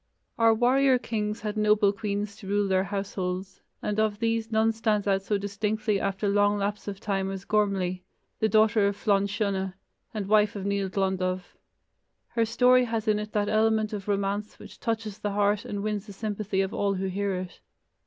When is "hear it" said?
17.05-17.59